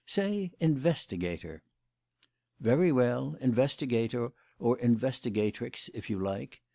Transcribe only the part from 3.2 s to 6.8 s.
investigator or investigatrix, if you like.